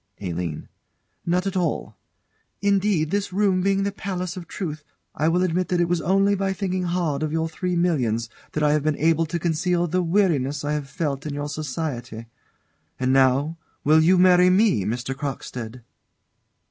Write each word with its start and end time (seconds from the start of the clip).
ALINE. 0.19 0.67
Not 1.27 1.45
at 1.45 1.55
all. 1.55 1.95
Indeed, 2.59 3.11
this 3.11 3.31
room 3.31 3.61
being 3.61 3.83
the 3.83 3.91
Palace 3.91 4.35
of 4.35 4.47
Truth, 4.47 4.83
I 5.13 5.27
will 5.27 5.43
admit 5.43 5.67
that 5.67 5.79
it 5.79 5.87
was 5.87 6.01
only 6.01 6.33
by 6.33 6.53
thinking 6.53 6.85
hard 6.85 7.21
of 7.21 7.31
your 7.31 7.47
three 7.47 7.75
millions 7.75 8.27
that 8.53 8.63
I 8.63 8.73
have 8.73 8.81
been 8.81 8.97
able 8.97 9.27
to 9.27 9.37
conceal 9.37 9.85
the 9.85 10.01
weariness 10.01 10.65
I 10.65 10.71
have 10.73 10.89
felt 10.89 11.27
in 11.27 11.35
your 11.35 11.49
society. 11.49 12.25
And 12.99 13.13
now 13.13 13.59
will 13.83 14.01
you 14.01 14.17
marry 14.17 14.49
me, 14.49 14.85
Mr. 14.85 15.13
Crockstead? 15.15 15.83